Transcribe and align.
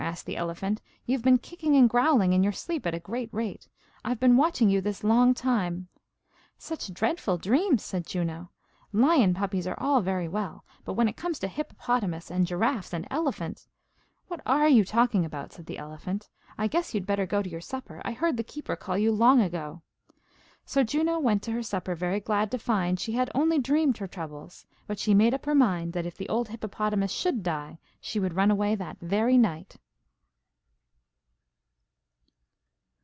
asked 0.01 0.25
the 0.25 0.35
elephant. 0.35 0.81
"You've 1.05 1.21
been 1.21 1.37
kicking 1.37 1.75
and 1.75 1.87
growling 1.87 2.33
in 2.33 2.41
your 2.43 2.51
sleep 2.51 2.87
at 2.87 2.95
a 2.95 2.99
great 2.99 3.29
rate. 3.31 3.67
I've 4.03 4.19
been 4.19 4.35
watching 4.35 4.67
you 4.67 4.81
this 4.81 5.03
long 5.03 5.35
time." 5.35 5.89
"Such 6.57 6.91
dreadful 6.91 7.37
dreams!" 7.37 7.83
said 7.83 8.07
Juno. 8.07 8.49
"Lion 8.91 9.35
puppies 9.35 9.67
are 9.67 9.79
all 9.79 10.01
very 10.01 10.27
well, 10.27 10.65
but 10.85 10.93
when 10.93 11.07
it 11.07 11.15
comes 11.15 11.37
to 11.39 11.47
hippopotamus, 11.47 12.31
and 12.31 12.47
giraffes, 12.47 12.93
and 12.95 13.07
elephant" 13.11 13.67
"What 14.27 14.41
are 14.43 14.67
you 14.67 14.83
talking 14.83 15.23
about?" 15.23 15.53
said 15.53 15.67
the 15.67 15.77
elephant. 15.77 16.27
"I 16.57 16.65
guess 16.65 16.95
you'd 16.95 17.05
better 17.05 17.27
go 17.27 17.43
to 17.43 17.49
your 17.49 17.61
supper; 17.61 18.01
I 18.03 18.11
heard 18.13 18.37
the 18.37 18.43
keeper 18.43 18.75
call 18.75 18.97
you 18.97 19.11
long 19.11 19.39
ago." 19.39 19.83
So 20.65 20.83
Juno 20.83 21.19
went 21.19 21.43
to 21.43 21.51
her 21.51 21.63
supper 21.63 21.93
very 21.93 22.19
glad 22.19 22.49
to 22.51 22.57
find 22.59 22.99
she 22.99 23.11
had 23.13 23.29
only 23.35 23.59
dreamed 23.59 23.99
her 23.99 24.07
troubles; 24.07 24.65
but 24.87 24.97
she 24.97 25.13
made 25.13 25.35
up 25.35 25.45
her 25.45 25.55
mind 25.55 25.93
that 25.93 26.07
if 26.07 26.17
the 26.17 26.27
old 26.27 26.49
hippopotamus 26.49 27.11
should 27.11 27.43
die, 27.43 27.77
she 28.01 28.19
would 28.19 28.35
run 28.35 28.49
away 28.49 28.73
that 28.73 28.97
very 28.99 29.37
night. 29.37 29.77